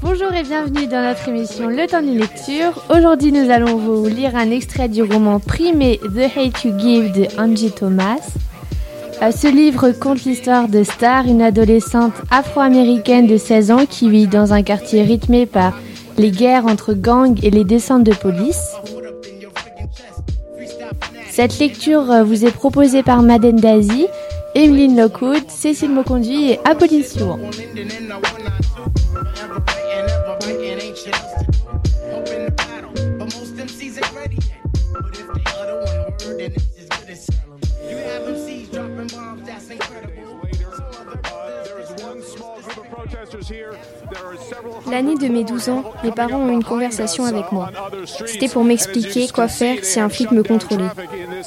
[0.00, 2.84] Bonjour et bienvenue dans notre émission Le temps d'une lecture.
[2.90, 7.40] Aujourd'hui, nous allons vous lire un extrait du roman primé The Hate You Give de
[7.40, 8.18] Angie Thomas.
[9.22, 14.26] Euh, Ce livre conte l'histoire de Star, une adolescente afro-américaine de 16 ans qui vit
[14.26, 15.78] dans un quartier rythmé par
[16.18, 18.72] les guerres entre gangs et les descentes de police.
[21.30, 24.06] Cette lecture euh, vous est proposée par Madeleine Dazy,
[24.54, 27.02] Emeline Lockwood, Cécile Moconduit et Apolline
[44.90, 47.70] L'année de mes 12 ans, mes parents ont eu une conversation avec moi.
[48.26, 50.84] C'était pour m'expliquer quoi faire si un flic me contrôlait.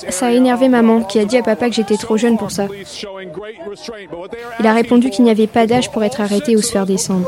[0.09, 2.67] Ça a énervé maman qui a dit à papa que j'étais trop jeune pour ça.
[4.59, 7.28] Il a répondu qu'il n'y avait pas d'âge pour être arrêté ou se faire descendre.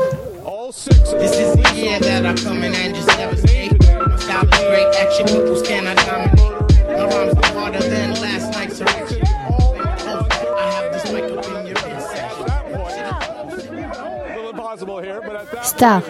[15.78, 16.02] Star.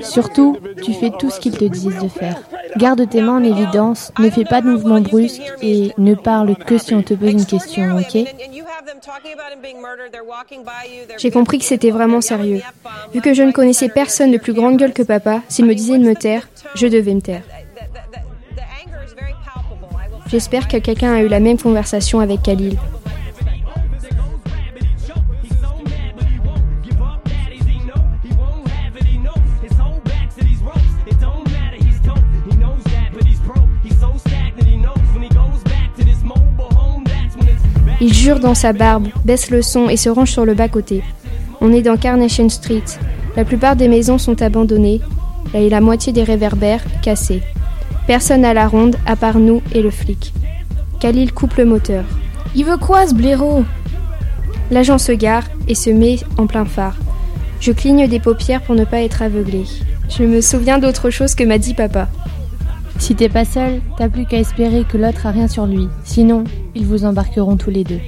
[0.00, 2.42] Surtout, tu fais tout ce qu'ils te disent de faire.
[2.76, 6.76] Garde tes mains en évidence, ne fais pas de mouvements brusques et ne parle que
[6.76, 8.24] si on te pose une question, ok?
[11.18, 12.62] J'ai compris que c'était vraiment sérieux.
[13.14, 15.98] Vu que je ne connaissais personne de plus grande gueule que papa, s'il me disait
[15.98, 17.42] de me taire, je devais me taire.
[20.26, 22.76] J'espère que quelqu'un a eu la même conversation avec Khalil.
[38.02, 41.02] Il jure dans sa barbe, baisse le son et se range sur le bas-côté.
[41.60, 42.84] On est dans Carnation Street.
[43.36, 45.02] La plupart des maisons sont abandonnées
[45.52, 47.42] et la moitié des réverbères cassés.
[48.06, 50.32] Personne à la ronde à part nous et le flic.
[50.98, 52.04] Khalil coupe le moteur.
[52.54, 53.64] Il veut quoi ce blaireau?
[54.70, 56.96] L'agent se gare et se met en plein phare.
[57.60, 59.64] Je cligne des paupières pour ne pas être aveuglé.
[60.08, 62.08] Je me souviens d'autre chose que m'a dit papa.
[63.00, 65.88] Si t'es pas seul, t'as plus qu'à espérer que l'autre a rien sur lui.
[66.04, 66.44] Sinon,
[66.76, 67.98] ils vous embarqueront tous les deux.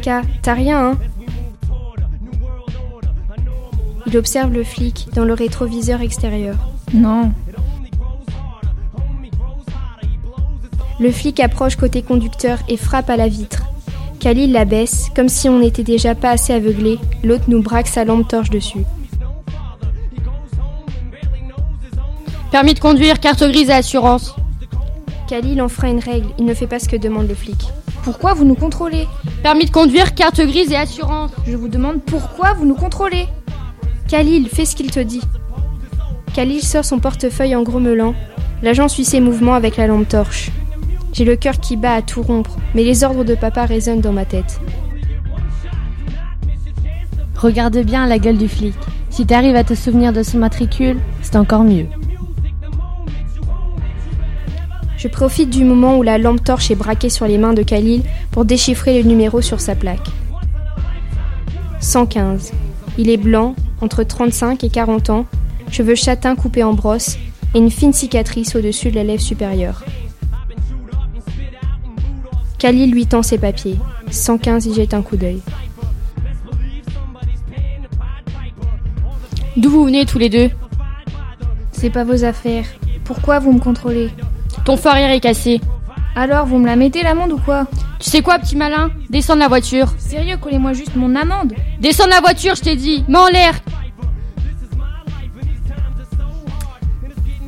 [0.00, 0.98] K, t'as rien, hein?
[4.06, 6.56] Il observe le flic dans le rétroviseur extérieur.
[6.94, 7.32] Non.
[11.00, 13.64] Le flic approche côté conducteur et frappe à la vitre.
[14.20, 16.98] Khalil la baisse, comme si on n'était déjà pas assez aveuglé.
[17.24, 18.84] L'autre nous braque sa lampe torche dessus.
[22.52, 24.36] Permis de conduire, carte grise et assurance.
[25.26, 27.68] Khalil enfreint une règle, il ne fait pas ce que demande le flic.
[28.04, 29.08] Pourquoi vous nous contrôlez
[29.42, 31.30] Permis de conduire, carte grise et assurance.
[31.46, 33.26] Je vous demande pourquoi vous nous contrôlez
[34.06, 35.22] Khalil, fais ce qu'il te dit.
[36.34, 38.14] Khalil sort son portefeuille en grommelant.
[38.62, 40.50] L'agent suit ses mouvements avec la lampe torche.
[41.14, 44.12] J'ai le cœur qui bat à tout rompre, mais les ordres de papa résonnent dans
[44.12, 44.60] ma tête.
[47.34, 48.74] Regarde bien la gueule du flic.
[49.08, 51.86] Si t'arrives à te souvenir de son matricule, c'est encore mieux.
[55.02, 58.02] Je profite du moment où la lampe torche est braquée sur les mains de Khalil
[58.30, 60.06] pour déchiffrer le numéro sur sa plaque.
[61.80, 62.52] 115.
[62.98, 65.26] Il est blanc, entre 35 et 40 ans,
[65.72, 67.16] cheveux châtains coupés en brosse
[67.52, 69.82] et une fine cicatrice au-dessus de la lèvre supérieure.
[72.60, 73.80] Khalil lui tend ses papiers.
[74.08, 75.42] 115 y jette un coup d'œil.
[79.56, 80.50] D'où vous venez tous les deux?
[81.72, 82.66] C'est pas vos affaires.
[83.02, 84.10] Pourquoi vous me contrôlez?
[84.64, 85.60] Ton phare arrière est cassé.
[86.14, 87.66] Alors, vous me la mettez l'amende ou quoi
[87.98, 89.94] Tu sais quoi, petit malin Descends de la voiture.
[89.98, 91.54] Sérieux, collez-moi juste mon amende.
[91.80, 93.04] Descends de la voiture, je t'ai dit.
[93.08, 93.54] Mets en l'air.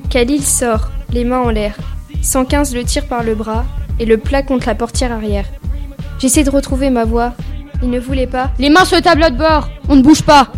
[0.08, 1.76] Khalil sort, les mains en l'air.
[2.22, 3.64] 115 le tire par le bras
[3.98, 5.46] et le plaque contre la portière arrière.
[6.18, 7.34] J'essaie de retrouver ma voix.
[7.82, 8.50] Il ne voulait pas.
[8.58, 9.68] Les mains sur le tableau de bord.
[9.88, 10.48] On ne bouge pas.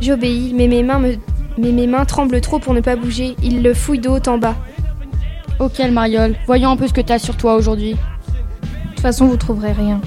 [0.00, 1.16] J'obéis, mais mes mains me...
[1.58, 3.36] mais mes mains tremblent trop pour ne pas bouger.
[3.42, 4.54] Il le fouille de haut en bas.
[5.58, 6.36] Ok, Mariole.
[6.46, 7.92] Voyons un peu ce que t'as sur toi aujourd'hui.
[7.92, 10.00] De toute façon, vous trouverez rien.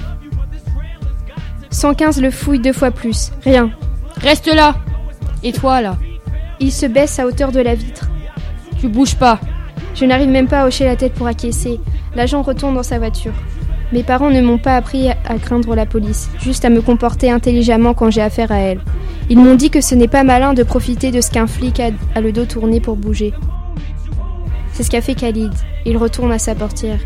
[1.70, 3.32] 115 le fouille deux fois plus.
[3.44, 3.70] Rien.
[4.20, 4.74] Reste là.
[5.42, 5.96] Et toi, là?
[6.60, 8.08] Il se baisse à hauteur de la vitre.
[8.80, 9.40] Tu bouges pas.
[9.94, 11.80] Je n'arrive même pas à hocher la tête pour acquiescer.
[12.14, 13.34] L'agent retourne dans sa voiture.
[13.92, 17.92] Mes parents ne m'ont pas appris à craindre la police, juste à me comporter intelligemment
[17.92, 18.80] quand j'ai affaire à elle.
[19.28, 21.90] Ils m'ont dit que ce n'est pas malin de profiter de ce qu'un flic a,
[22.14, 23.34] a le dos tourné pour bouger.
[24.72, 25.52] C'est ce qu'a fait Khalid.
[25.84, 27.00] Il retourne à sa portière.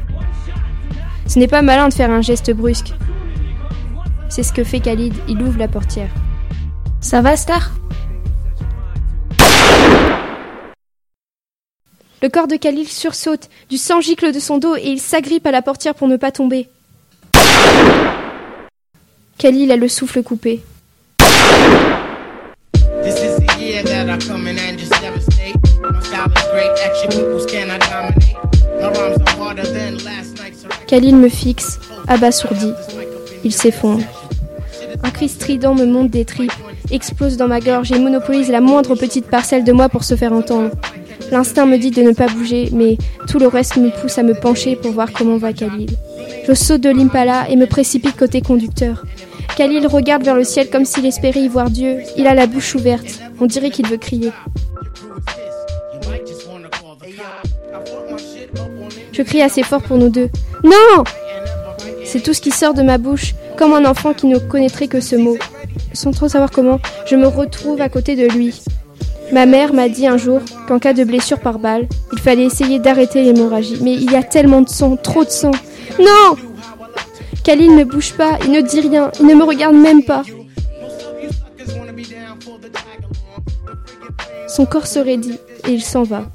[1.27, 2.93] Ce n'est pas malin de faire un geste brusque.
[4.29, 6.11] C'est ce que fait Khalid, il ouvre la portière.
[7.01, 7.73] Ça va, Star?
[12.23, 15.51] Le corps de Khalil sursaute, du sang gicle de son dos et il s'agrippe à
[15.51, 16.69] la portière pour ne pas tomber.
[19.39, 20.63] Khalil a le souffle coupé.
[30.87, 31.79] Khalil me fixe,
[32.09, 32.73] abasourdi.
[33.45, 34.03] Il s'effondre.
[35.03, 36.53] Un cri strident me monte des tripes,
[36.91, 40.33] explose dans ma gorge et monopolise la moindre petite parcelle de moi pour se faire
[40.33, 40.71] entendre.
[41.31, 42.97] L'instinct me dit de ne pas bouger, mais
[43.27, 45.91] tout le reste me pousse à me pencher pour voir comment va Khalil.
[46.47, 49.05] Je saute de l'impala et me précipite côté conducteur.
[49.57, 51.99] Khalil regarde vers le ciel comme s'il espérait y voir Dieu.
[52.17, 53.21] Il a la bouche ouverte.
[53.41, 54.31] On dirait qu'il veut crier.
[59.17, 60.29] Je crie assez fort pour nous deux.
[60.63, 61.03] Non
[62.05, 65.01] C'est tout ce qui sort de ma bouche, comme un enfant qui ne connaîtrait que
[65.01, 65.39] ce mot.
[65.95, 68.61] Sans trop savoir comment, je me retrouve à côté de lui.
[69.33, 72.79] Ma mère m'a dit un jour qu'en cas de blessure par balle, il fallait essayer
[72.79, 73.79] d'arrêter l'hémorragie.
[73.81, 75.53] Mais il y a tellement de sang, trop de sang.
[75.99, 76.37] Non
[77.43, 80.25] Khalil ne bouge pas, il ne dit rien, il ne me regarde même pas.
[84.47, 86.27] Son corps se raidit et il s'en va.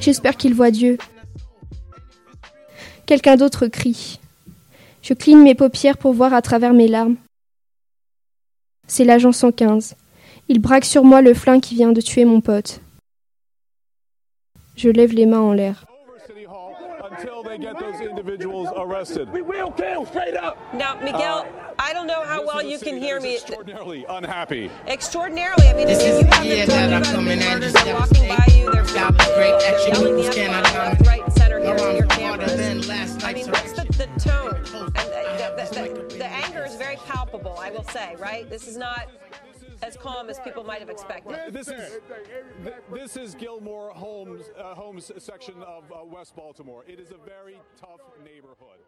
[0.00, 0.98] J'espère qu'il voit Dieu.
[3.06, 4.20] Quelqu'un d'autre crie.
[5.02, 7.16] Je cligne mes paupières pour voir à travers mes larmes.
[8.86, 9.96] C'est l'agent 115.
[10.48, 12.80] Il braque sur moi le flingue qui vient de tuer mon pote.
[14.76, 15.84] Je lève les mains en l'air.
[31.62, 33.24] last cameras.
[33.24, 34.56] I mean, what's the, the tone?
[34.56, 38.48] And the, the, the anger is very palpable, I will say, right?
[38.48, 39.08] This is not
[39.82, 41.52] as calm as people might have expected.
[41.52, 42.00] This is
[42.92, 46.84] this is Gilmore Holmes uh, Holmes section of uh, West Baltimore.
[46.86, 48.78] It is a very tough neighborhood.